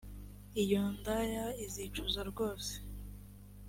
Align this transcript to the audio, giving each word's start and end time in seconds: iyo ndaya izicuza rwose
iyo 0.61 0.81
ndaya 0.97 1.45
izicuza 1.65 2.21
rwose 2.31 2.73